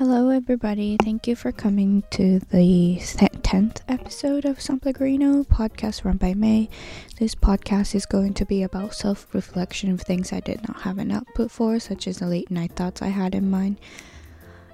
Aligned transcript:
Hello, 0.00 0.30
everybody. 0.30 0.96
Thank 1.04 1.26
you 1.26 1.36
for 1.36 1.52
coming 1.52 2.04
to 2.12 2.38
the 2.38 2.96
10th 3.02 3.82
episode 3.86 4.46
of 4.46 4.58
San 4.58 4.80
Pellegrino 4.80 5.44
podcast 5.44 6.06
run 6.06 6.16
by 6.16 6.32
May. 6.32 6.70
This 7.18 7.34
podcast 7.34 7.94
is 7.94 8.06
going 8.06 8.32
to 8.32 8.46
be 8.46 8.62
about 8.62 8.94
self 8.94 9.26
reflection 9.34 9.92
of 9.92 10.00
things 10.00 10.32
I 10.32 10.40
did 10.40 10.66
not 10.66 10.80
have 10.80 10.96
an 10.96 11.10
output 11.10 11.50
for, 11.50 11.78
such 11.78 12.08
as 12.08 12.16
the 12.16 12.26
late 12.26 12.50
night 12.50 12.72
thoughts 12.72 13.02
I 13.02 13.08
had 13.08 13.34
in 13.34 13.50
mind. 13.50 13.78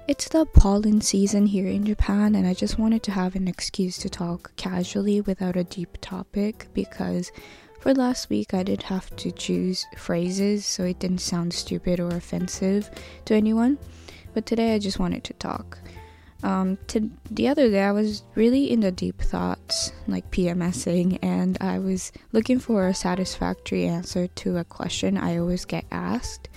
It's 0.07 0.29
the 0.29 0.45
pollen 0.45 1.01
season 1.01 1.47
here 1.47 1.67
in 1.67 1.83
Japan, 1.83 2.33
and 2.33 2.47
I 2.47 2.53
just 2.53 2.79
wanted 2.79 3.03
to 3.03 3.11
have 3.11 3.35
an 3.35 3.49
excuse 3.49 3.97
to 3.97 4.09
talk 4.09 4.55
casually 4.55 5.19
without 5.19 5.57
a 5.57 5.65
deep 5.65 5.97
topic 5.99 6.67
because 6.73 7.33
for 7.81 7.93
last 7.93 8.29
week 8.29 8.53
I 8.53 8.63
did 8.63 8.83
have 8.83 9.13
to 9.17 9.33
choose 9.33 9.87
phrases 9.97 10.65
so 10.65 10.85
it 10.85 10.99
didn't 10.99 11.17
sound 11.17 11.53
stupid 11.53 11.99
or 11.99 12.15
offensive 12.15 12.89
to 13.25 13.35
anyone 13.35 13.77
but 14.37 14.45
today 14.45 14.75
I 14.75 14.77
just 14.77 14.99
wanted 14.99 15.23
to 15.23 15.33
talk. 15.33 15.79
Um, 16.43 16.77
to, 16.89 17.09
the 17.31 17.47
other 17.47 17.71
day 17.71 17.81
I 17.81 17.91
was 17.91 18.21
really 18.35 18.69
in 18.69 18.81
the 18.81 18.91
deep 18.91 19.19
thoughts, 19.19 19.91
like 20.07 20.29
PMSing, 20.29 21.17
and 21.23 21.57
I 21.59 21.79
was 21.79 22.11
looking 22.33 22.59
for 22.59 22.87
a 22.87 22.93
satisfactory 22.93 23.87
answer 23.87 24.27
to 24.27 24.57
a 24.57 24.63
question 24.63 25.17
I 25.17 25.39
always 25.39 25.65
get 25.65 25.85
asked. 25.89 26.49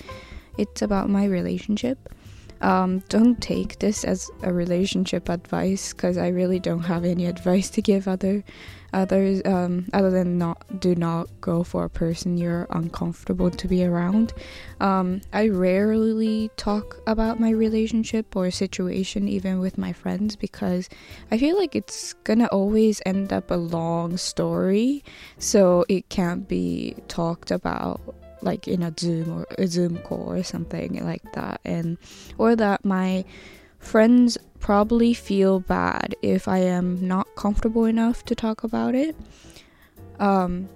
It's 0.58 0.82
about 0.82 1.08
my 1.08 1.24
relationship. 1.24 2.12
Um, 2.60 2.98
don't 3.08 3.40
take 3.40 3.78
this 3.78 4.04
as 4.04 4.30
a 4.42 4.52
relationship 4.52 5.28
advice 5.28 5.92
because 5.92 6.18
I 6.18 6.28
really 6.28 6.58
don't 6.58 6.82
have 6.82 7.04
any 7.04 7.26
advice 7.26 7.70
to 7.70 7.82
give 7.82 8.06
other 8.06 8.44
others 8.92 9.40
um, 9.44 9.86
other 9.92 10.10
than 10.10 10.38
not 10.38 10.80
do 10.80 10.94
not 10.94 11.28
go 11.40 11.62
for 11.62 11.84
a 11.84 11.90
person 11.90 12.36
you're 12.36 12.66
uncomfortable 12.70 13.50
to 13.50 13.68
be 13.68 13.84
around. 13.84 14.32
Um, 14.80 15.20
i 15.32 15.48
rarely 15.48 16.50
talk 16.56 16.96
about 17.06 17.38
my 17.38 17.50
relationship 17.50 18.34
or 18.34 18.50
situation 18.50 19.28
even 19.28 19.60
with 19.60 19.76
my 19.76 19.92
friends 19.92 20.36
because 20.36 20.88
i 21.30 21.36
feel 21.36 21.56
like 21.58 21.76
it's 21.76 22.14
gonna 22.24 22.46
always 22.46 23.02
end 23.04 23.30
up 23.32 23.50
a 23.50 23.56
long 23.56 24.16
story 24.16 25.04
so 25.38 25.84
it 25.88 26.08
can't 26.08 26.48
be 26.48 26.96
talked 27.08 27.50
about 27.50 28.00
like 28.42 28.68
in 28.68 28.82
a 28.82 28.92
zoom 28.98 29.30
or 29.30 29.46
a 29.58 29.66
zoom 29.66 29.98
call 29.98 30.32
or 30.32 30.42
something 30.42 31.04
like 31.04 31.22
that 31.32 31.60
and 31.64 31.98
or 32.38 32.56
that 32.56 32.84
my 32.84 33.24
friends 33.78 34.38
probably 34.60 35.14
feel 35.14 35.60
bad 35.60 36.14
if 36.22 36.46
I 36.46 36.58
am 36.58 37.06
not 37.06 37.26
comfortable 37.34 37.86
enough 37.86 38.24
to 38.26 38.34
talk 38.34 38.62
about 38.62 38.94
it. 38.94 39.16
Um, 40.18 40.68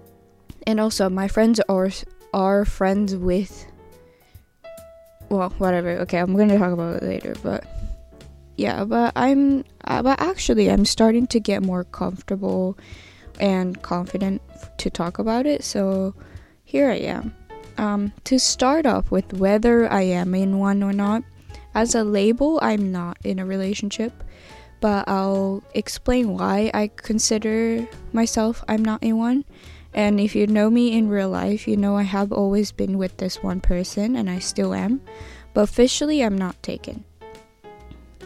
and 0.67 0.81
also, 0.81 1.09
my 1.09 1.29
friends 1.29 1.61
are 1.69 1.91
are 2.33 2.65
friends 2.65 3.15
with. 3.15 3.67
Well, 5.29 5.51
whatever. 5.59 5.91
Okay, 6.01 6.19
I'm 6.19 6.37
gonna 6.37 6.59
talk 6.59 6.73
about 6.73 6.97
it 6.97 7.03
later, 7.03 7.35
but 7.43 7.65
yeah, 8.57 8.85
but 8.85 9.13
I'm, 9.17 9.65
uh, 9.85 10.03
but 10.03 10.21
actually, 10.21 10.71
I'm 10.71 10.85
starting 10.85 11.27
to 11.29 11.41
get 11.41 11.63
more 11.63 11.85
comfortable 11.85 12.79
and 13.41 13.81
confident 13.83 14.41
to 14.79 14.91
talk 14.91 15.19
about 15.19 15.45
it. 15.45 15.65
So 15.65 16.15
here 16.65 16.89
I 16.91 16.97
am. 16.97 17.35
Um, 17.77 18.13
to 18.25 18.39
start 18.39 18.87
off 18.87 19.11
with 19.11 19.33
whether 19.35 19.91
I 19.91 20.03
am 20.03 20.35
in 20.35 20.59
one 20.59 20.83
or 20.83 20.93
not, 20.93 21.25
as 21.75 21.95
a 21.95 22.05
label, 22.05 22.61
I'm 22.63 22.93
not 22.93 23.19
in 23.25 23.39
a 23.39 23.47
relationship, 23.47 24.13
but 24.81 25.09
I'll 25.09 25.63
explain 25.75 26.35
why 26.39 26.71
I 26.73 26.91
consider 26.95 27.87
myself 28.13 28.63
I'm 28.69 28.85
not 28.85 29.03
in 29.03 29.19
one. 29.19 29.45
And 29.93 30.21
if 30.21 30.35
you 30.35 30.47
know 30.47 30.71
me 30.71 30.97
in 30.97 31.09
real 31.09 31.29
life, 31.29 31.67
you 31.67 31.77
know 31.77 31.97
I 31.97 32.03
have 32.03 32.33
always 32.33 32.73
been 32.73 32.99
with 32.99 33.17
this 33.17 33.43
one 33.43 33.61
person 33.61 34.17
and 34.17 34.29
I 34.29 34.41
still 34.41 34.75
am. 34.75 35.01
But 35.53 35.63
officially, 35.63 36.23
I'm 36.23 36.37
not 36.37 36.61
taken. 36.63 37.05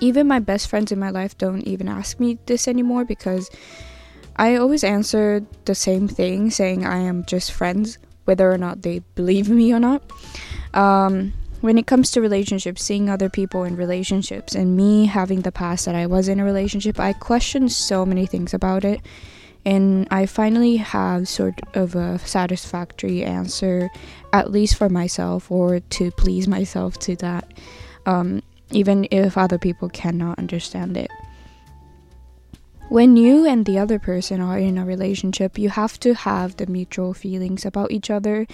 Even 0.01 0.27
my 0.27 0.39
best 0.39 0.69
friends 0.69 0.93
in 0.93 0.99
my 0.99 1.11
life 1.11 1.37
don't 1.37 1.63
even 1.63 1.89
ask 1.89 2.19
me 2.19 2.39
this 2.47 2.69
anymore 2.69 3.05
because 3.05 3.51
I 4.37 4.57
always 4.57 4.85
answer 4.85 5.45
the 5.65 5.75
same 5.75 6.09
thing 6.09 6.51
saying 6.51 6.87
I 6.87 6.99
am 6.99 7.25
just 7.25 7.53
friends, 7.53 7.99
whether 8.29 8.53
or 8.53 8.59
not 8.59 8.83
they 8.83 9.01
believe 9.15 9.49
me 9.49 9.73
or 9.73 9.81
not. 9.81 10.03
Um, 10.75 11.33
when 11.63 11.79
it 11.79 11.87
comes 11.87 12.11
to 12.13 12.21
relationships, 12.21 12.85
seeing 12.85 13.09
other 13.09 13.31
people 13.31 13.65
in 13.65 13.75
relationships, 13.75 14.55
and 14.55 14.77
me 14.77 15.07
having 15.07 15.41
the 15.41 15.51
past 15.51 15.87
that 15.87 15.95
I 15.95 16.07
was 16.07 16.29
in 16.29 16.39
a 16.39 16.45
relationship, 16.45 17.01
I 17.01 17.15
questioned 17.15 17.73
so 17.73 18.05
many 18.07 18.27
things 18.27 18.53
about 18.53 18.85
it. 18.85 19.01
And 19.65 20.07
I 20.11 20.27
finally 20.27 20.77
have 20.77 21.27
sort 21.27 21.59
of 21.75 21.97
a 21.97 22.19
satisfactory 22.21 23.25
answer, 23.25 23.91
at 24.33 24.53
least 24.53 24.77
for 24.77 24.89
myself, 24.89 25.51
or 25.51 25.81
to 25.81 26.11
please 26.13 26.47
myself 26.47 26.99
to 27.01 27.17
that, 27.17 27.53
um, 28.07 28.43
even 28.71 29.09
if 29.11 29.37
other 29.37 29.59
people 29.59 29.89
cannot 29.89 30.39
understand 30.39 30.97
it. 30.97 31.11
When 32.89 33.19
you 33.19 33.47
and 33.47 33.67
the 33.67 33.79
other 33.79 33.99
person 33.99 34.41
are 34.41 34.59
in 34.59 34.79
a 34.79 34.85
relationship, 34.85 35.59
you 35.59 35.69
have 35.69 36.01
to 36.01 36.15
have 36.15 36.57
the 36.57 36.67
mutual 36.67 37.13
feelings 37.13 37.67
about 37.67 37.91
each 37.91 38.09
other 38.09 38.47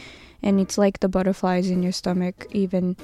and 0.43 0.61
it's 0.61 0.77
like 0.77 1.01
the 1.01 1.09
butterflies 1.09 1.71
in 1.71 1.83
your 1.83 1.93
stomach 1.93 2.47
even 2.51 2.97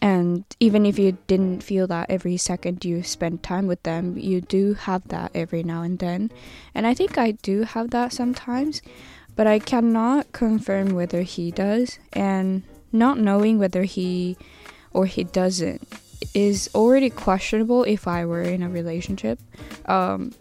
and 0.00 0.44
even 0.58 0.84
if 0.84 0.98
you 0.98 1.16
didn't 1.28 1.62
feel 1.62 1.86
that 1.86 2.10
every 2.10 2.36
second 2.36 2.84
you 2.84 3.02
spend 3.02 3.42
time 3.42 3.68
with 3.68 3.82
them 3.84 4.18
you 4.18 4.40
do 4.40 4.74
have 4.74 5.06
that 5.08 5.30
every 5.34 5.62
now 5.62 5.82
and 5.82 6.00
then. 6.00 6.30
And 6.74 6.86
i 6.86 6.94
think 6.94 7.16
i 7.16 7.32
do 7.32 7.62
have 7.62 7.90
that 7.90 8.12
sometimes 8.12 8.82
but 9.36 9.46
i 9.46 9.58
cannot 9.58 10.32
confirm 10.32 10.90
whether 10.90 11.22
he 11.22 11.50
does 11.50 11.98
and 12.12 12.64
not 12.90 13.18
knowing 13.18 13.58
whether 13.58 13.84
he 13.84 14.36
or 14.92 15.06
he 15.06 15.24
doesn't 15.24 15.86
is 16.34 16.68
already 16.74 17.10
questionable 17.10 17.84
if 17.84 18.08
i 18.08 18.24
were 18.24 18.42
in 18.42 18.62
a 18.62 18.68
relationship. 18.68 19.38
Um, 19.86 20.32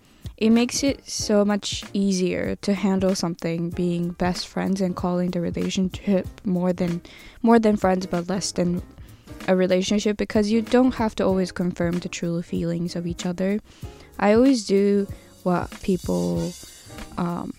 it 0.42 0.50
makes 0.50 0.82
it 0.82 1.08
so 1.08 1.46
much 1.46 1.84
easier 1.94 2.56
to 2.64 2.74
handle 2.74 3.14
something 3.14 3.70
being 3.70 4.10
best 4.10 4.48
friends 4.48 4.82
and 4.82 4.96
calling 4.96 5.30
the 5.30 5.40
relationship 5.40 6.26
more 6.44 6.74
than 6.74 7.00
more 7.44 7.60
than 7.60 7.78
friends 7.78 8.08
but 8.08 8.28
less 8.28 8.52
than 8.52 8.82
a 9.48 9.56
relationship 9.56 10.18
because 10.18 10.50
you 10.50 10.64
don't 10.64 10.96
have 10.96 11.14
to 11.14 11.24
always 11.24 11.52
confirm 11.52 12.00
the 12.00 12.10
true 12.10 12.42
feelings 12.42 12.96
of 12.96 13.06
each 13.06 13.24
other. 13.24 13.60
I 14.18 14.34
always 14.34 14.66
do 14.66 15.08
what 15.44 15.70
people 15.84 16.52
um, 17.20 17.54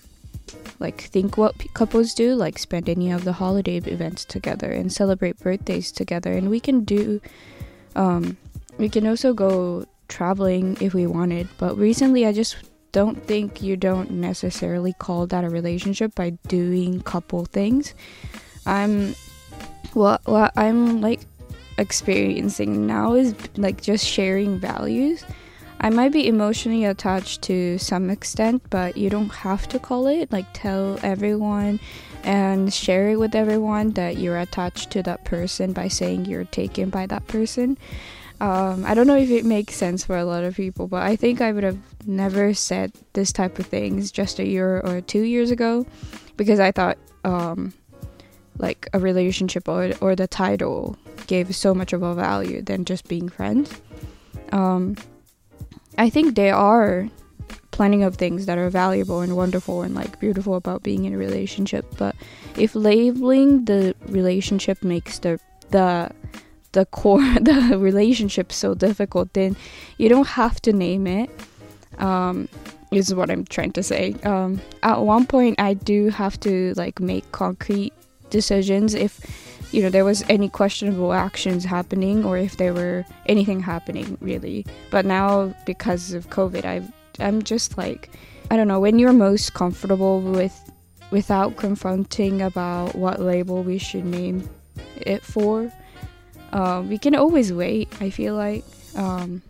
like 0.81 1.03
think 1.03 1.39
what 1.39 1.59
p- 1.59 1.71
couples 1.75 2.15
do, 2.15 2.35
like 2.35 2.59
spend 2.59 2.89
any 2.89 3.13
of 3.13 3.23
the 3.23 3.35
holiday 3.35 3.77
events 3.77 4.25
together 4.25 4.73
and 4.73 4.93
celebrate 4.93 5.39
birthdays 5.39 5.93
together, 5.93 6.33
and 6.33 6.51
we 6.51 6.59
can 6.59 6.83
do. 6.83 7.21
Um, 7.95 8.37
we 8.77 8.89
can 8.89 9.07
also 9.07 9.35
go 9.35 9.87
traveling 10.09 10.77
if 10.81 10.95
we 10.95 11.07
wanted, 11.07 11.47
but 11.59 11.79
recently 11.79 12.27
I 12.27 12.33
just 12.33 12.57
don't 12.93 13.27
think 13.27 13.63
you 13.63 13.77
don't 13.77 14.11
necessarily 14.11 14.93
call 14.93 15.27
that 15.27 15.45
a 15.45 15.49
relationship 15.49 16.15
by 16.15 16.31
doing 16.49 17.01
couple 17.03 17.45
things. 17.47 17.95
I'm 18.67 19.15
what 19.95 20.21
what 20.27 20.53
I'm 20.57 21.01
like 21.01 21.21
experiencing 21.79 22.87
now 22.87 23.15
is 23.15 23.35
like 23.57 23.83
just 23.83 24.07
sharing 24.07 24.59
values. 24.59 25.25
I 25.81 25.91
might 25.91 26.13
be 26.13 26.29
emotionally 26.29 26.85
attached 26.85 27.43
to 27.43 27.77
some 27.79 28.09
extent, 28.09 28.63
but 28.71 28.97
you 28.97 29.11
don't 29.11 29.31
have 29.31 29.69
to 29.71 29.81
call 29.81 30.07
it. 30.07 30.31
Like 30.31 30.47
tell 30.53 30.99
everyone 31.03 31.81
and 32.23 32.73
share 32.73 33.09
it 33.09 33.17
with 33.17 33.35
everyone 33.35 33.91
that 33.93 34.17
you're 34.19 34.39
attached 34.39 34.91
to 34.93 35.03
that 35.03 35.25
person 35.25 35.73
by 35.73 35.89
saying 35.89 36.27
you're 36.27 36.45
taken 36.45 36.89
by 36.89 37.07
that 37.07 37.27
person. 37.27 37.77
Um, 38.41 38.85
I 38.85 38.95
don't 38.95 39.07
know 39.07 39.17
if 39.17 39.31
it 39.31 39.45
makes 39.45 39.75
sense 39.75 40.05
for 40.05 40.17
a 40.17 40.25
lot 40.25 40.45
of 40.45 40.57
people, 40.57 40.89
but 40.89 41.03
I 41.03 41.17
think 41.17 41.41
I 41.41 41.53
would 41.53 41.65
have 41.65 41.79
never 42.07 42.55
said 42.55 42.93
this 43.13 43.33
type 43.33 43.59
of 43.59 43.67
things 43.67 44.11
just 44.11 44.39
a 44.39 44.47
year 44.47 44.81
or 44.81 45.01
two 45.01 45.23
years 45.23 45.51
ago 45.51 45.87
because 46.37 46.61
I 46.61 46.73
thought 46.73 46.99
um, 47.25 47.73
like 48.59 48.89
a 48.93 48.99
relationship 48.99 49.69
or, 49.69 49.93
or 50.01 50.17
the 50.17 50.27
title 50.27 50.97
gave 51.27 51.55
so 51.55 51.75
much 51.75 51.93
of 51.93 52.03
a 52.03 52.15
value 52.15 52.63
than 52.63 52.85
just 52.85 53.09
being 53.09 53.29
friends. 53.29 53.81
Um, 54.51 54.97
I 55.99 56.11
think 56.11 56.35
there 56.35 56.55
are 56.55 57.09
plenty 57.71 58.03
of 58.03 58.17
things 58.17 58.47
that 58.47 58.59
are 58.59 58.69
valuable 58.69 59.21
and 59.21 59.37
wonderful 59.37 59.83
and 59.83 59.95
like 59.95 60.21
beautiful 60.21 60.57
about 60.57 60.83
being 60.83 61.05
in 61.05 61.15
a 61.15 61.19
relationship, 61.19 61.87
but 61.97 62.15
if 62.57 62.75
labeling 62.75 63.65
the 63.65 63.95
relationship 64.09 64.83
makes 64.83 65.19
the 65.21 65.41
the 65.71 66.11
the 66.73 66.87
core 66.87 67.21
the 67.41 67.77
relationship 67.79 68.53
so 68.53 68.75
difficult 68.75 69.33
then 69.35 69.57
you 69.99 70.09
don't 70.09 70.29
have 70.29 70.61
to 70.61 70.73
name 70.73 71.07
it 71.07 71.31
um, 71.99 72.49
is 72.91 73.15
what 73.15 73.31
i'm 73.31 73.45
trying 73.45 73.73
to 73.73 73.83
say 73.83 74.15
um, 74.25 74.61
at 74.83 75.01
one 75.01 75.27
point 75.27 75.59
i 75.61 75.75
do 75.75 76.09
have 76.09 76.39
to 76.41 76.75
like 76.77 77.01
make 77.01 77.31
concrete 77.33 77.93
decisions 78.31 78.95
if 78.95 79.21
you 79.73 79.83
know 79.83 79.89
there 79.89 80.05
was 80.05 80.23
any 80.29 80.49
questionable 80.49 81.13
actions 81.13 81.65
happening 81.65 82.25
or 82.25 82.37
if 82.37 82.57
there 82.57 82.75
were 82.75 83.05
anything 83.27 83.61
happening 83.61 84.17
really 84.21 84.65
but 84.91 85.05
now 85.05 85.55
because 85.67 86.13
of 86.13 86.29
covid 86.31 86.65
i 86.65 86.83
i'm 87.25 87.43
just 87.43 87.79
like 87.79 88.11
i 88.51 88.57
don't 88.57 88.69
know 88.69 88.81
when 88.81 88.99
you're 88.99 89.13
most 89.13 89.55
comfortable 89.55 90.21
with 90.21 90.71
without 91.11 91.57
confronting 91.57 92.41
about 92.41 92.95
what 92.95 93.21
label 93.21 93.63
we 93.63 93.79
should 93.79 94.05
name 94.05 94.49
it 94.97 95.23
for 95.23 95.71
uh, 96.53 96.85
we 96.87 96.99
can 96.99 97.15
always 97.15 97.51
wait. 97.53 97.89
I 98.01 98.11
feel 98.11 98.35
like 98.35 98.65
Um, 98.95 99.41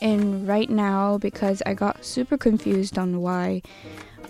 and 0.00 0.46
right 0.46 0.70
now, 0.70 1.18
because 1.18 1.62
I 1.66 1.74
got 1.74 2.04
super 2.04 2.36
confused 2.36 2.98
on 2.98 3.20
why 3.20 3.62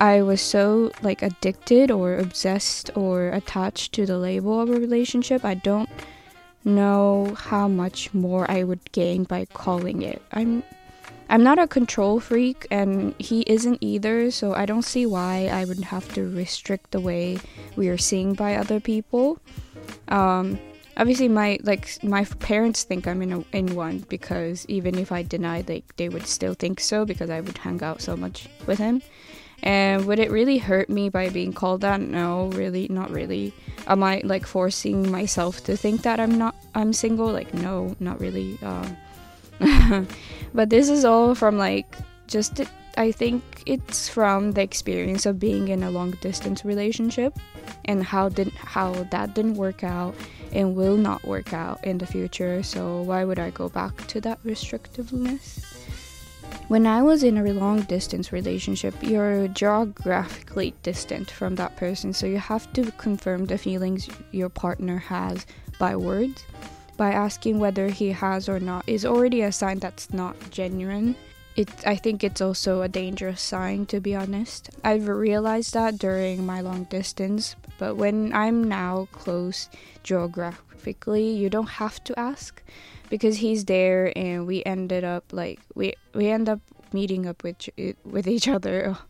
I 0.01 0.23
was 0.23 0.41
so 0.41 0.93
like 1.03 1.23
addicted 1.23 1.91
or 1.91 2.17
obsessed 2.17 2.91
or 2.97 3.29
attached 3.29 3.93
to 3.95 4.07
the 4.07 4.19
label 4.19 4.61
of 4.61 4.71
a 4.71 4.79
relationship, 4.79 5.45
I 5.45 5.55
don't 5.55 5.89
know 6.65 7.35
how 7.39 7.69
much 7.69 8.13
more 8.13 8.51
I 8.51 8.65
would 8.65 8.93
gain 8.93 9.25
by 9.25 9.47
calling 9.47 10.03
it. 10.03 10.21
I'm 10.33 10.63
I'm 11.29 11.43
not 11.43 11.59
a 11.59 11.67
control 11.67 12.21
freak 12.21 12.67
and 12.71 13.15
he 13.19 13.43
isn't 13.49 13.79
either, 13.81 14.31
so 14.31 14.55
I 14.55 14.65
don't 14.65 14.83
see 14.83 15.07
why 15.07 15.49
I 15.53 15.65
would 15.65 15.81
have 15.81 16.13
to 16.15 16.23
restrict 16.23 16.93
the 16.93 17.01
way 17.01 17.39
we 17.75 17.89
are 17.89 17.99
seen 17.99 18.35
by 18.35 18.55
other 18.55 18.79
people. 18.79 19.39
Um, 20.09 20.59
obviously 20.97 21.29
my 21.29 21.59
like 21.63 22.03
my 22.03 22.25
parents 22.25 22.85
think 22.85 23.07
I'm 23.07 23.23
in 23.23 23.33
a, 23.33 23.45
in 23.53 23.75
one 23.75 23.99
because 24.09 24.65
even 24.69 24.99
if 24.99 25.13
I 25.13 25.23
deny 25.23 25.65
like 25.67 25.97
they 25.97 26.09
would 26.09 26.27
still 26.27 26.55
think 26.55 26.81
so 26.81 27.05
because 27.05 27.31
I 27.31 27.41
would 27.41 27.59
hang 27.59 27.83
out 27.83 28.01
so 28.01 28.17
much 28.17 28.49
with 28.67 28.79
him. 28.79 29.03
And 29.63 30.05
would 30.07 30.19
it 30.19 30.31
really 30.31 30.59
hurt 30.59 30.91
me 30.91 31.09
by 31.09 31.31
being 31.31 31.53
called 31.53 31.81
that? 31.81 32.01
No, 32.01 32.49
really, 32.49 32.89
not 32.89 33.11
really. 33.11 33.55
Am 33.87 34.03
I 34.03 34.21
like 34.23 34.47
forcing 34.47 35.11
myself 35.11 35.65
to 35.65 35.77
think 35.77 36.03
that 36.03 36.21
I'm 36.21 36.37
not 36.37 36.55
I'm 36.75 36.93
single? 36.93 37.33
Like 37.33 37.53
no, 37.55 37.97
not 38.01 38.21
really. 38.21 38.59
Um, 38.63 40.07
but 40.55 40.69
this 40.71 40.89
is 40.89 41.05
all 41.05 41.35
from 41.35 41.57
like 41.57 41.97
just 42.27 42.61
I 42.97 43.13
think 43.13 43.63
it's 43.67 44.09
from 44.09 44.53
the 44.53 44.63
experience 44.63 45.27
of 45.27 45.39
being 45.39 45.69
in 45.69 45.83
a 45.83 45.91
long 45.91 46.13
distance 46.23 46.65
relationship 46.65 47.39
and 47.85 48.03
how 48.03 48.31
did 48.31 48.49
how 48.55 48.93
that 49.11 49.35
didn't 49.35 49.55
work 49.55 49.85
out 49.85 50.15
and 50.53 50.75
will 50.75 50.97
not 50.97 51.23
work 51.25 51.53
out 51.53 51.85
in 51.85 51.99
the 51.99 52.07
future. 52.07 52.63
So 52.63 53.03
why 53.03 53.25
would 53.25 53.39
I 53.39 53.51
go 53.51 53.69
back 53.69 54.07
to 54.09 54.21
that 54.23 54.43
restrictiveness? 54.45 55.65
When 56.69 56.87
I 56.87 57.03
was 57.03 57.23
in 57.23 57.37
a 57.39 57.53
long 57.53 57.83
distance 57.83 58.33
relationship, 58.33 58.95
you're 59.03 59.47
geographically 59.49 60.75
distant 60.83 61.31
from 61.31 61.55
that 61.57 61.77
person, 61.77 62.13
so 62.13 62.27
you 62.27 62.39
have 62.39 62.73
to 62.73 62.91
confirm 62.93 63.45
the 63.45 63.59
feelings 63.59 64.09
your 64.33 64.49
partner 64.49 64.99
has 64.99 65.47
by 65.79 65.95
words. 65.95 66.45
By 66.97 67.13
asking 67.13 67.59
whether 67.61 67.89
he 67.89 68.11
has 68.11 68.49
or 68.49 68.59
not 68.59 68.89
is 68.89 69.05
already 69.05 69.43
a 69.43 69.53
sign 69.53 69.79
that's 69.79 70.13
not 70.13 70.35
genuine. 70.51 71.15
It, 71.57 71.71
I 71.87 71.97
think 71.97 72.23
it's 72.23 72.43
also 72.43 72.83
a 72.83 72.89
dangerous 72.89 73.41
sign, 73.41 73.87
to 73.87 73.99
be 73.99 74.15
honest. 74.15 74.69
I've 74.85 75.09
realized 75.09 75.73
that 75.73 75.99
during 75.99 76.45
my 76.45 76.61
long 76.61 76.85
distance, 76.85 77.57
but 77.79 77.97
when 77.97 78.33
I'm 78.35 78.63
now 78.65 79.09
close 79.11 79.71
geographically, 80.03 81.31
you 81.31 81.49
don't 81.49 81.81
have 81.81 82.05
to 82.05 82.19
ask 82.19 82.63
because 83.09 83.39
he's 83.39 83.65
there 83.65 84.13
and 84.17 84.47
we 84.47 84.63
ended 84.65 85.03
up 85.03 85.33
like 85.33 85.61
we 85.75 85.95
we 86.13 86.29
end 86.29 86.49
up 86.49 86.61
meeting 86.93 87.27
up 87.27 87.43
with 87.43 87.69
with 88.05 88.29
each 88.29 88.49
other. 88.49 88.99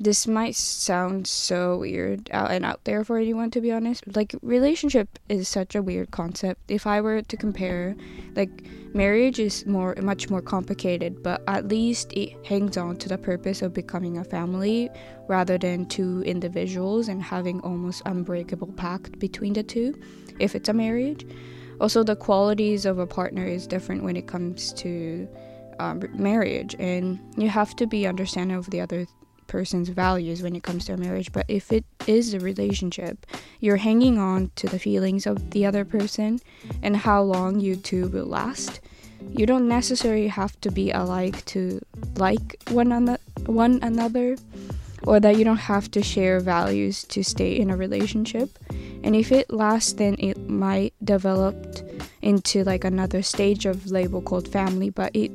This 0.00 0.28
might 0.28 0.54
sound 0.54 1.26
so 1.26 1.78
weird 1.78 2.30
out 2.32 2.52
and 2.52 2.64
out 2.64 2.84
there 2.84 3.02
for 3.02 3.18
anyone 3.18 3.50
to 3.50 3.60
be 3.60 3.72
honest. 3.72 4.04
Like 4.14 4.34
relationship 4.42 5.18
is 5.28 5.48
such 5.48 5.74
a 5.74 5.82
weird 5.82 6.12
concept. 6.12 6.60
If 6.68 6.86
I 6.86 7.00
were 7.00 7.22
to 7.22 7.36
compare 7.36 7.96
like 8.36 8.50
marriage 8.94 9.40
is 9.40 9.66
more 9.66 9.96
much 10.00 10.30
more 10.30 10.40
complicated, 10.40 11.22
but 11.22 11.42
at 11.48 11.66
least 11.66 12.12
it 12.12 12.36
hangs 12.46 12.76
on 12.76 12.96
to 12.98 13.08
the 13.08 13.18
purpose 13.18 13.60
of 13.60 13.74
becoming 13.74 14.18
a 14.18 14.24
family 14.24 14.88
rather 15.26 15.58
than 15.58 15.86
two 15.86 16.22
individuals 16.22 17.08
and 17.08 17.20
having 17.20 17.60
almost 17.62 18.02
unbreakable 18.06 18.72
pact 18.74 19.18
between 19.18 19.52
the 19.52 19.62
two 19.62 19.94
if 20.38 20.54
it's 20.54 20.68
a 20.68 20.72
marriage 20.72 21.26
also 21.80 22.02
the 22.02 22.16
qualities 22.16 22.84
of 22.86 22.98
a 22.98 23.06
partner 23.06 23.46
is 23.46 23.66
different 23.66 24.02
when 24.02 24.16
it 24.16 24.26
comes 24.26 24.72
to 24.72 25.28
um, 25.78 26.02
marriage 26.14 26.74
and 26.78 27.18
you 27.36 27.48
have 27.48 27.74
to 27.76 27.86
be 27.86 28.06
understanding 28.06 28.56
of 28.56 28.68
the 28.70 28.80
other 28.80 29.06
person's 29.48 29.88
values 29.88 30.42
when 30.42 30.54
it 30.54 30.62
comes 30.62 30.84
to 30.84 30.92
a 30.92 30.96
marriage 30.96 31.32
but 31.32 31.44
if 31.48 31.72
it 31.72 31.84
is 32.06 32.34
a 32.34 32.38
relationship 32.38 33.26
you're 33.60 33.76
hanging 33.76 34.18
on 34.18 34.50
to 34.54 34.66
the 34.68 34.78
feelings 34.78 35.26
of 35.26 35.50
the 35.50 35.66
other 35.66 35.84
person 35.84 36.38
and 36.82 36.96
how 36.96 37.22
long 37.22 37.60
you 37.60 37.76
two 37.76 38.08
will 38.08 38.26
last. 38.26 38.80
You 39.30 39.46
don't 39.46 39.68
necessarily 39.68 40.28
have 40.28 40.58
to 40.60 40.70
be 40.70 40.90
alike 40.90 41.44
to 41.46 41.80
like 42.16 42.62
one, 42.70 42.92
another, 42.92 43.20
one 43.46 43.80
another 43.82 44.36
or 45.04 45.20
that 45.20 45.36
you 45.36 45.44
don't 45.44 45.56
have 45.56 45.90
to 45.92 46.02
share 46.02 46.40
values 46.40 47.04
to 47.04 47.22
stay 47.22 47.56
in 47.56 47.70
a 47.70 47.76
relationship. 47.76 48.58
And 49.02 49.16
if 49.16 49.32
it 49.32 49.50
lasts 49.50 49.94
then 49.94 50.16
it 50.18 50.48
might 50.48 50.94
develop 51.02 51.56
into 52.22 52.64
like 52.64 52.84
another 52.84 53.22
stage 53.22 53.64
of 53.64 53.90
label 53.90 54.20
called 54.20 54.48
family 54.48 54.90
but 54.90 55.14
it 55.14 55.30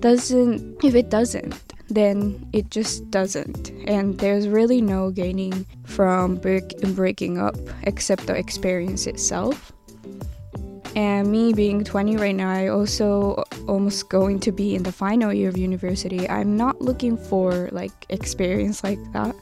doesn't 0.00 0.84
if 0.84 0.94
it 0.94 1.08
doesn't 1.08 1.65
then 1.88 2.48
it 2.52 2.70
just 2.70 3.10
doesn't. 3.10 3.70
And 3.86 4.18
there's 4.18 4.48
really 4.48 4.80
no 4.80 5.10
gaining 5.10 5.66
from 5.84 6.36
break, 6.36 6.78
breaking 6.94 7.38
up 7.38 7.56
except 7.84 8.26
the 8.26 8.36
experience 8.36 9.06
itself. 9.06 9.72
And 10.94 11.30
me 11.30 11.52
being 11.52 11.84
20 11.84 12.16
right 12.16 12.34
now 12.34 12.50
i 12.50 12.68
also 12.68 13.44
almost 13.68 14.08
going 14.08 14.40
to 14.40 14.50
be 14.50 14.74
in 14.74 14.82
the 14.82 14.92
final 14.92 15.32
year 15.32 15.50
of 15.50 15.58
university. 15.58 16.28
I'm 16.28 16.56
not 16.56 16.80
looking 16.80 17.18
for 17.18 17.68
like 17.70 17.92
experience 18.08 18.82
like 18.82 18.98
that. 19.12 19.36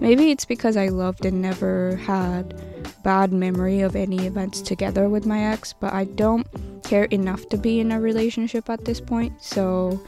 Maybe 0.00 0.30
it's 0.30 0.44
because 0.44 0.76
i 0.76 0.88
loved 0.88 1.24
and 1.26 1.42
never 1.42 1.96
had 1.96 2.54
bad 3.02 3.32
memory 3.32 3.82
of 3.82 3.94
any 3.94 4.26
events 4.26 4.60
together 4.60 5.08
with 5.08 5.26
my 5.26 5.52
ex, 5.52 5.72
but 5.72 5.92
I 5.92 6.04
don't 6.04 6.46
care 6.82 7.04
enough 7.04 7.48
to 7.50 7.56
be 7.56 7.78
in 7.78 7.92
a 7.92 8.00
relationship 8.00 8.68
at 8.68 8.84
this 8.84 9.00
point. 9.00 9.32
So 9.40 10.02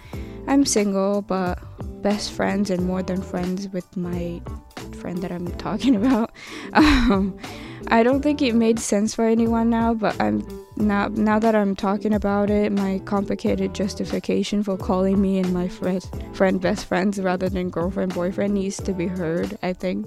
I'm 0.49 0.65
single, 0.65 1.23
but 1.23 1.61
best 2.03 2.33
friends 2.33 2.71
and 2.71 2.87
more 2.87 3.03
than 3.03 3.23
friends 3.23 3.69
with 3.69 3.97
my 3.97 4.41
friend 4.99 5.19
that 5.23 5.33
I'm 5.33 5.47
talking 5.59 5.97
about. 5.97 6.31
Um, 6.73 7.39
I 7.89 8.03
don't 8.03 8.23
think 8.23 8.43
it 8.43 8.55
made 8.55 8.79
sense 8.79 9.15
for 9.15 9.25
anyone 9.25 9.71
now, 9.71 9.95
but 9.95 10.21
I'm 10.21 10.47
now 10.77 11.09
now 11.09 11.39
that 11.39 11.55
I'm 11.55 11.75
talking 11.75 12.13
about 12.13 12.51
it, 12.51 12.73
my 12.73 13.01
complicated 13.05 13.75
justification 13.75 14.63
for 14.63 14.77
calling 14.77 15.21
me 15.21 15.39
and 15.39 15.53
my 15.53 15.69
friend 15.69 16.05
friend 16.33 16.61
best 16.61 16.87
friends 16.87 17.19
rather 17.21 17.49
than 17.49 17.71
girlfriend 17.71 18.15
boyfriend 18.15 18.55
needs 18.55 18.77
to 18.79 18.93
be 18.93 19.07
heard. 19.07 19.59
I 19.63 19.73
think. 19.73 20.07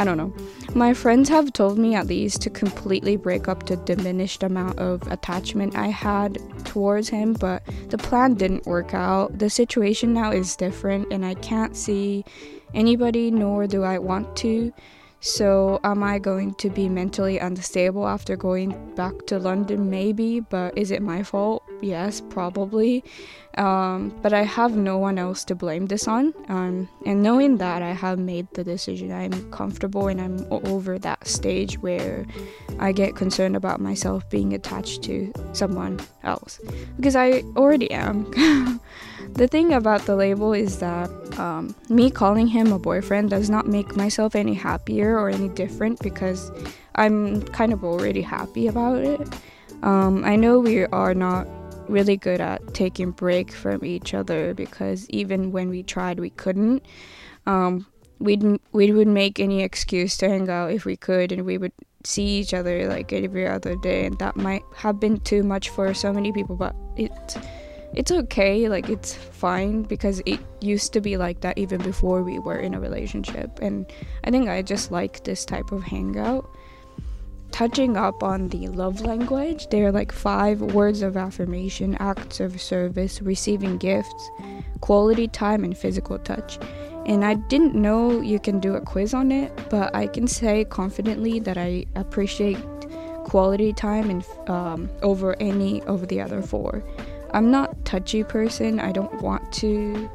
I 0.00 0.04
don't 0.04 0.16
know. 0.16 0.32
My 0.74 0.94
friends 0.94 1.28
have 1.28 1.52
told 1.52 1.76
me 1.76 1.94
at 1.94 2.06
least 2.06 2.40
to 2.40 2.48
completely 2.48 3.16
break 3.16 3.48
up 3.48 3.66
the 3.66 3.76
diminished 3.76 4.42
amount 4.42 4.78
of 4.78 5.06
attachment 5.08 5.76
I 5.76 5.88
had 5.88 6.38
towards 6.64 7.10
him, 7.10 7.34
but 7.34 7.62
the 7.90 7.98
plan 7.98 8.32
didn't 8.32 8.64
work 8.64 8.94
out. 8.94 9.38
The 9.38 9.50
situation 9.50 10.14
now 10.14 10.32
is 10.32 10.56
different, 10.56 11.12
and 11.12 11.22
I 11.22 11.34
can't 11.34 11.76
see 11.76 12.24
anybody, 12.72 13.30
nor 13.30 13.66
do 13.66 13.82
I 13.82 13.98
want 13.98 14.36
to. 14.36 14.72
So, 15.22 15.80
am 15.84 16.02
I 16.02 16.18
going 16.18 16.54
to 16.54 16.70
be 16.70 16.88
mentally 16.88 17.36
unstable 17.36 18.08
after 18.08 18.36
going 18.36 18.94
back 18.94 19.26
to 19.26 19.38
London? 19.38 19.90
Maybe, 19.90 20.40
but 20.40 20.76
is 20.78 20.90
it 20.90 21.02
my 21.02 21.22
fault? 21.22 21.62
Yes, 21.82 22.22
probably. 22.22 23.04
Um, 23.58 24.18
but 24.22 24.32
I 24.32 24.44
have 24.44 24.76
no 24.76 24.96
one 24.96 25.18
else 25.18 25.44
to 25.44 25.54
blame 25.54 25.86
this 25.86 26.08
on. 26.08 26.32
Um, 26.48 26.88
and 27.04 27.22
knowing 27.22 27.58
that 27.58 27.82
I 27.82 27.92
have 27.92 28.18
made 28.18 28.48
the 28.54 28.64
decision, 28.64 29.12
I'm 29.12 29.50
comfortable 29.50 30.08
and 30.08 30.22
I'm 30.22 30.46
over 30.50 30.98
that 30.98 31.26
stage 31.26 31.78
where 31.80 32.24
I 32.80 32.92
get 32.92 33.14
concerned 33.14 33.54
about 33.54 33.80
myself 33.80 34.28
being 34.30 34.52
attached 34.52 35.02
to 35.04 35.32
someone 35.52 36.00
else. 36.24 36.58
Because 36.96 37.14
I 37.14 37.42
already 37.56 37.90
am. 37.90 38.80
The 39.34 39.46
thing 39.48 39.72
about 39.72 40.02
the 40.02 40.16
label 40.16 40.52
is 40.52 40.78
that 40.80 41.08
um, 41.38 41.74
me 41.88 42.10
calling 42.10 42.46
him 42.46 42.72
a 42.72 42.78
boyfriend 42.78 43.30
does 43.30 43.48
not 43.48 43.66
make 43.66 43.96
myself 43.96 44.34
any 44.34 44.54
happier 44.54 45.18
or 45.18 45.30
any 45.30 45.48
different 45.48 46.00
because 46.00 46.50
I'm 46.96 47.42
kind 47.44 47.72
of 47.72 47.84
already 47.84 48.22
happy 48.22 48.66
about 48.66 48.98
it. 48.98 49.20
Um, 49.82 50.24
I 50.24 50.36
know 50.36 50.58
we 50.58 50.84
are 50.86 51.14
not 51.14 51.46
really 51.88 52.16
good 52.16 52.40
at 52.40 52.74
taking 52.74 53.12
break 53.12 53.52
from 53.52 53.84
each 53.84 54.14
other 54.14 54.52
because 54.52 55.08
even 55.10 55.52
when 55.52 55.70
we 55.70 55.82
tried, 55.82 56.20
we 56.20 56.30
couldn't. 56.30 56.84
Um, 57.46 57.86
we'd 58.18 58.42
we 58.72 58.92
would 58.92 59.08
make 59.08 59.40
any 59.40 59.62
excuse 59.62 60.16
to 60.18 60.28
hang 60.28 60.50
out 60.50 60.72
if 60.72 60.84
we 60.84 60.96
could, 60.96 61.32
and 61.32 61.46
we 61.46 61.56
would 61.56 61.72
see 62.04 62.38
each 62.40 62.54
other 62.54 62.88
like 62.88 63.12
every 63.12 63.46
other 63.46 63.76
day, 63.76 64.06
and 64.06 64.18
that 64.18 64.36
might 64.36 64.62
have 64.76 65.00
been 65.00 65.20
too 65.20 65.42
much 65.42 65.70
for 65.70 65.92
so 65.94 66.12
many 66.12 66.32
people. 66.32 66.56
But 66.56 66.74
it 66.96 67.36
it's 67.92 68.12
okay, 68.12 68.68
like 68.68 68.88
it's 68.88 69.14
fine 69.14 69.82
because 69.82 70.22
it 70.24 70.38
used 70.60 70.92
to 70.92 71.00
be 71.00 71.16
like 71.16 71.40
that 71.40 71.58
even 71.58 71.82
before 71.82 72.22
we 72.22 72.38
were 72.38 72.58
in 72.58 72.74
a 72.74 72.80
relationship. 72.80 73.58
And 73.60 73.86
I 74.24 74.30
think 74.30 74.48
I 74.48 74.62
just 74.62 74.92
like 74.92 75.24
this 75.24 75.44
type 75.44 75.72
of 75.72 75.82
hangout. 75.82 76.48
Touching 77.50 77.96
up 77.96 78.22
on 78.22 78.48
the 78.48 78.68
love 78.68 79.00
language, 79.00 79.68
there 79.70 79.86
are 79.86 79.92
like 79.92 80.12
five 80.12 80.60
words 80.60 81.02
of 81.02 81.16
affirmation, 81.16 81.96
acts 81.98 82.38
of 82.38 82.60
service, 82.60 83.20
receiving 83.20 83.76
gifts, 83.76 84.30
quality 84.80 85.26
time, 85.26 85.64
and 85.64 85.76
physical 85.76 86.16
touch. 86.20 86.60
And 87.06 87.24
I 87.24 87.34
didn't 87.34 87.74
know 87.74 88.20
you 88.20 88.38
can 88.38 88.60
do 88.60 88.74
a 88.74 88.80
quiz 88.80 89.14
on 89.14 89.32
it, 89.32 89.52
but 89.70 89.94
I 89.94 90.06
can 90.06 90.26
say 90.26 90.64
confidently 90.64 91.40
that 91.40 91.56
I 91.56 91.86
appreciate 91.96 92.58
quality 93.24 93.72
time 93.72 94.10
and 94.10 94.24
um, 94.48 94.90
over 95.02 95.34
any 95.40 95.82
of 95.82 96.08
the 96.08 96.20
other 96.20 96.42
four. 96.42 96.82
I'm 97.32 97.50
not 97.50 97.84
touchy 97.84 98.24
person. 98.24 98.80
I 98.80 98.92
don't 98.92 99.22
want 99.22 99.52
to 99.54 100.10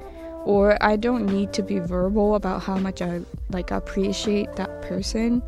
or 0.45 0.77
I 0.81 0.95
don't 0.95 1.25
need 1.25 1.53
to 1.53 1.63
be 1.63 1.79
verbal 1.79 2.35
about 2.35 2.61
how 2.61 2.77
much 2.77 3.01
I 3.01 3.21
like 3.49 3.71
appreciate 3.71 4.55
that 4.55 4.83
person. 4.83 5.41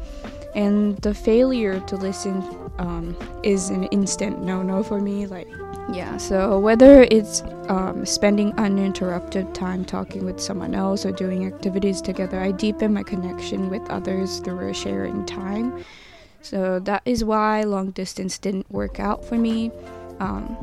And 0.56 0.98
the 0.98 1.14
failure 1.14 1.80
to 1.82 1.96
listen 1.96 2.42
um, 2.78 3.16
is 3.44 3.70
an 3.70 3.86
instant 3.86 4.42
no-no 4.42 4.84
for 4.84 5.00
me. 5.00 5.26
Like, 5.28 5.48
yeah. 5.92 6.18
So 6.18 6.60
whether 6.60 7.04
it's 7.04 7.42
um, 7.70 8.06
spending 8.06 8.54
uninterrupted 8.54 9.54
time 9.56 9.86
talking 9.86 10.26
with 10.26 10.40
someone 10.40 10.76
else 10.76 11.06
or 11.06 11.12
doing 11.12 11.46
activities 11.46 12.02
together, 12.02 12.40
I 12.40 12.52
deepen 12.52 12.94
my 12.94 13.04
connection 13.04 13.70
with 13.70 13.88
others 13.90 14.40
through 14.40 14.74
sharing 14.74 15.26
time. 15.26 15.84
So 16.42 16.80
that 16.80 17.02
is 17.06 17.24
why 17.24 17.64
long 17.64 17.92
distance 17.92 18.38
didn't 18.38 18.70
work 18.72 19.00
out 19.00 19.26
for 19.26 19.36
me. 19.36 19.72
Um, 20.20 20.58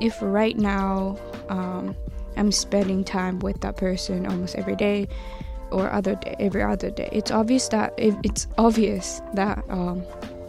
if 0.00 0.16
right 0.20 0.56
now 0.56 1.18
um, 1.48 1.94
I'm 2.36 2.52
spending 2.52 3.04
time 3.04 3.38
with 3.38 3.60
that 3.60 3.76
person 3.76 4.26
almost 4.26 4.56
every 4.56 4.76
day 4.76 5.08
or 5.70 5.90
other 5.90 6.14
day, 6.16 6.36
every 6.38 6.62
other 6.62 6.90
day. 6.90 7.08
It's 7.12 7.30
obvious 7.30 7.68
that 7.68 7.94
it's 7.98 8.46
obvious 8.58 9.20
that 9.34 9.64
um, 9.68 10.04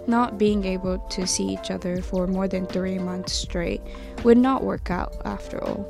not 0.08 0.38
being 0.38 0.66
able 0.66 1.00
to 1.00 1.26
see 1.26 1.48
each 1.48 1.72
other 1.72 2.02
for 2.02 2.28
more 2.28 2.48
than 2.48 2.66
three 2.68 3.00
months 3.00 3.34
straight 3.34 3.82
would 4.24 4.38
not 4.38 4.64
work 4.64 4.92
out 4.92 5.16
after 5.26 5.64
all. 5.64 5.86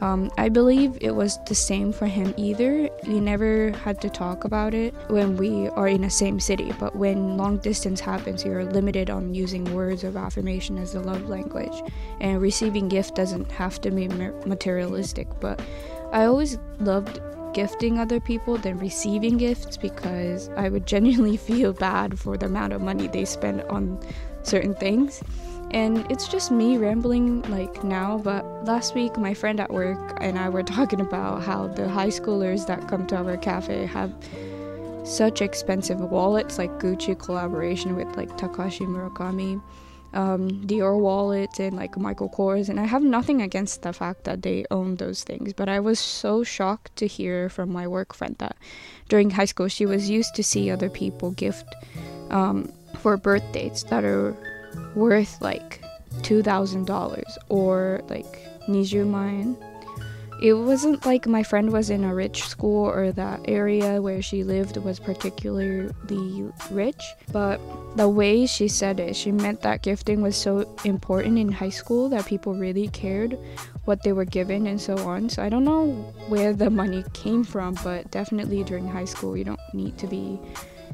Um, 0.00 0.30
I 0.38 0.48
believe 0.48 0.96
it 1.00 1.10
was 1.10 1.38
the 1.46 1.56
same 1.56 1.92
for 1.92 2.06
him 2.06 2.32
either. 2.36 2.88
We 3.06 3.18
never 3.18 3.72
had 3.72 4.00
to 4.02 4.08
talk 4.08 4.44
about 4.44 4.72
it 4.72 4.94
when 5.08 5.36
we 5.36 5.68
are 5.70 5.88
in 5.88 6.02
the 6.02 6.10
same 6.10 6.38
city, 6.38 6.72
but 6.78 6.94
when 6.94 7.36
long 7.36 7.58
distance 7.58 7.98
happens, 7.98 8.44
you're 8.44 8.64
limited 8.64 9.10
on 9.10 9.34
using 9.34 9.64
words 9.74 10.04
of 10.04 10.16
affirmation 10.16 10.78
as 10.78 10.94
a 10.94 11.00
love 11.00 11.28
language. 11.28 11.82
And 12.20 12.40
receiving 12.40 12.88
gift 12.88 13.16
doesn't 13.16 13.50
have 13.50 13.80
to 13.80 13.90
be 13.90 14.06
materialistic, 14.06 15.26
but 15.40 15.60
I 16.12 16.26
always 16.26 16.58
loved 16.78 17.20
gifting 17.52 17.98
other 17.98 18.20
people 18.20 18.56
than 18.56 18.78
receiving 18.78 19.36
gifts 19.36 19.76
because 19.76 20.48
I 20.50 20.68
would 20.68 20.86
genuinely 20.86 21.36
feel 21.48 21.72
bad 21.72 22.18
for 22.18 22.36
the 22.36 22.46
amount 22.46 22.72
of 22.72 22.80
money 22.80 23.08
they 23.08 23.24
spend 23.24 23.62
on 23.62 24.00
certain 24.42 24.74
things. 24.74 25.22
And 25.70 26.10
it's 26.10 26.28
just 26.28 26.50
me 26.50 26.78
rambling 26.78 27.42
like 27.50 27.84
now, 27.84 28.18
but 28.18 28.64
last 28.64 28.94
week 28.94 29.16
my 29.18 29.34
friend 29.34 29.60
at 29.60 29.70
work 29.70 30.16
and 30.20 30.38
I 30.38 30.48
were 30.48 30.62
talking 30.76 31.00
about 31.00 31.42
how 31.42 31.68
the 31.68 31.88
high 31.88 32.08
schoolers 32.08 32.66
that 32.66 32.88
come 32.88 33.06
to 33.08 33.16
our 33.16 33.36
cafe 33.36 33.86
have 33.86 34.12
such 35.04 35.40
expensive 35.40 36.00
wallets 36.00 36.58
like 36.58 36.70
Gucci 36.78 37.18
collaboration 37.18 37.96
with 37.96 38.14
like 38.16 38.30
Takashi 38.36 38.86
Murakami, 38.86 39.60
um, 40.14 40.48
Dior 40.66 40.98
wallets 40.98 41.60
and 41.60 41.76
like 41.76 41.96
Michael 41.96 42.28
Kors. 42.28 42.68
And 42.68 42.80
I 42.80 42.84
have 42.84 43.02
nothing 43.02 43.42
against 43.42 43.82
the 43.82 43.92
fact 43.92 44.24
that 44.24 44.42
they 44.42 44.64
own 44.70 44.96
those 44.96 45.24
things, 45.24 45.52
but 45.52 45.68
I 45.68 45.80
was 45.80 45.98
so 45.98 46.42
shocked 46.42 46.96
to 46.96 47.06
hear 47.06 47.48
from 47.48 47.70
my 47.70 47.86
work 47.86 48.14
friend 48.14 48.36
that 48.38 48.56
during 49.08 49.30
high 49.30 49.44
school 49.44 49.68
she 49.68 49.86
was 49.86 50.08
used 50.08 50.34
to 50.36 50.42
see 50.42 50.70
other 50.70 50.90
people 50.90 51.32
gift 51.32 51.74
um, 52.30 52.72
for 52.98 53.16
birthdays 53.16 53.84
that 53.84 54.04
are 54.04 54.36
worth 54.94 55.40
like 55.40 55.82
$2,000 56.22 57.24
or 57.48 58.00
like 58.08 58.38
nijuman. 58.68 59.56
It 60.40 60.54
wasn't 60.54 61.04
like 61.04 61.26
my 61.26 61.42
friend 61.42 61.72
was 61.72 61.90
in 61.90 62.04
a 62.04 62.14
rich 62.14 62.44
school 62.44 62.86
or 62.86 63.10
that 63.12 63.40
area 63.46 64.00
where 64.00 64.22
she 64.22 64.44
lived 64.44 64.76
was 64.76 65.00
particularly 65.00 65.90
rich, 66.70 67.02
but 67.32 67.60
the 67.96 68.08
way 68.08 68.46
she 68.46 68.68
said 68.68 69.00
it, 69.00 69.16
she 69.16 69.32
meant 69.32 69.62
that 69.62 69.82
gifting 69.82 70.22
was 70.22 70.36
so 70.36 70.72
important 70.84 71.38
in 71.38 71.50
high 71.50 71.70
school 71.70 72.08
that 72.10 72.24
people 72.26 72.54
really 72.54 72.86
cared 72.88 73.36
what 73.84 74.04
they 74.04 74.12
were 74.12 74.24
given 74.24 74.68
and 74.68 74.80
so 74.80 74.96
on. 74.98 75.28
So 75.28 75.42
I 75.42 75.48
don't 75.48 75.64
know 75.64 75.90
where 76.28 76.52
the 76.52 76.70
money 76.70 77.04
came 77.14 77.42
from, 77.42 77.74
but 77.82 78.08
definitely 78.12 78.62
during 78.62 78.86
high 78.86 79.06
school, 79.06 79.36
you 79.36 79.42
don't 79.42 79.60
need 79.74 79.98
to 79.98 80.06
be 80.06 80.38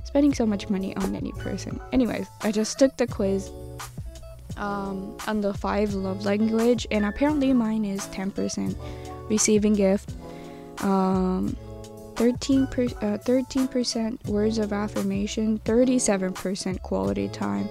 spending 0.05 0.33
so 0.33 0.47
much 0.47 0.71
money 0.71 0.97
on 0.97 1.15
any 1.15 1.33
person. 1.33 1.79
Anyways, 1.93 2.29
I 2.41 2.51
just 2.51 2.79
took 2.79 2.97
the 2.97 3.07
quiz 3.07 3.51
um, 4.57 5.19
on 5.27 5.43
the 5.43 5.53
five 5.53 5.93
love 5.93 6.25
language, 6.25 6.87
and 6.91 7.05
apparently 7.05 7.53
mine 7.53 7.85
is 7.85 8.07
10% 8.07 8.75
receiving 9.29 9.75
gift, 9.75 10.13
um, 10.81 11.57
13 12.17 12.67
per, 12.67 12.85
uh, 13.03 13.19
13% 13.19 14.25
words 14.27 14.59
of 14.59 14.73
affirmation, 14.73 15.59
37% 15.65 16.83
quality 16.83 17.29
time, 17.29 17.69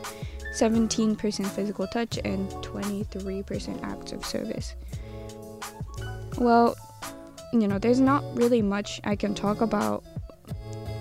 17% 0.56 1.48
physical 1.48 1.88
touch, 1.88 2.20
and 2.24 2.50
23% 2.62 3.80
acts 3.84 4.12
of 4.12 4.26
service. 4.26 4.76
Well, 6.38 6.76
you 7.54 7.68
know, 7.68 7.78
there's 7.78 8.00
not 8.00 8.24
really 8.36 8.62
much 8.62 9.00
I 9.04 9.16
can 9.16 9.36
talk 9.36 9.62
about 9.62 10.04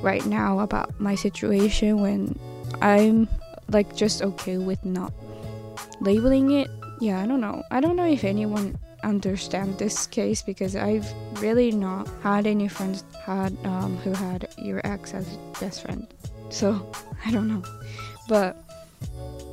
right 0.03 0.25
now 0.27 0.59
about 0.61 0.99
my 1.01 1.15
situation 1.15 2.01
when 2.01 2.39
I'm 2.81 3.29
like 3.73 3.97
just 3.97 4.23
okay 4.23 4.59
with 4.59 4.85
not 4.85 5.13
labeling 6.01 6.51
it 6.51 6.69
yeah 7.01 7.21
i 7.21 7.27
don't 7.27 7.41
know 7.41 7.63
i 7.71 7.81
don't 7.81 7.97
know 7.97 8.07
if 8.07 8.25
anyone 8.25 8.77
understand 9.03 9.79
this 9.79 10.07
case 10.07 10.43
because 10.43 10.77
i've 10.77 11.07
really 11.41 11.73
not 11.73 12.09
had 12.23 12.47
any 12.47 12.69
friends 12.69 13.05
had 13.25 13.57
um, 13.65 13.97
who 13.99 14.13
had 14.13 14.49
your 14.59 14.81
ex 14.85 15.15
as 15.15 15.27
best 15.61 15.83
friend. 15.83 16.07
So 16.51 16.91
i 17.27 17.31
don't 17.31 17.49
know. 17.49 17.63
But 18.29 18.57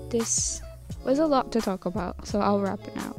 this 0.10 0.62
was 1.06 1.20
a 1.20 1.26
lot 1.26 1.52
to 1.54 1.62
talk 1.62 1.86
about 1.86 2.28
so 2.28 2.40
i'll 2.40 2.60
wrap 2.60 2.80
it 2.88 2.96
now. 2.96 3.16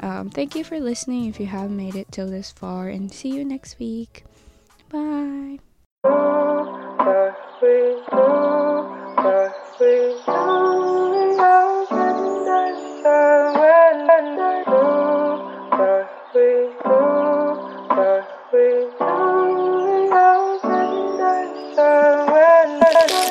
Um, 0.00 0.30
thank 0.30 0.56
you 0.56 0.64
for 0.64 0.80
listening 0.80 1.26
if 1.26 1.38
you 1.38 1.46
have 1.46 1.70
made 1.70 1.94
it 1.94 2.10
till 2.10 2.26
this 2.26 2.50
far 2.50 2.88
and 2.88 3.12
see 3.12 3.28
you 3.28 3.44
next 3.44 3.78
week. 3.78 4.24
Bye 4.90 5.58